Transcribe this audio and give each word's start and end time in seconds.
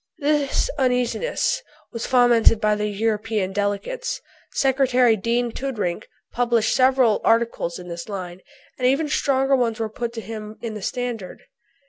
This 0.17 0.67
uneasiness 0.79 1.61
was 1.91 2.07
fomented 2.07 2.59
by 2.59 2.73
the 2.73 2.87
European 2.87 3.53
delegates. 3.53 4.19
Secretary 4.51 5.15
Dean 5.15 5.51
Toodrink 5.51 6.07
published 6.31 6.73
several 6.73 7.21
articles 7.23 7.77
in 7.77 7.87
this 7.87 8.09
line, 8.09 8.41
and 8.79 8.87
even 8.87 9.07
stronger 9.09 9.55
ones 9.55 9.79
were 9.79 9.89
put 9.89 10.15
by 10.15 10.21
him 10.21 10.57
in 10.59 10.73
the 10.73 10.81
Standard. 10.81 11.43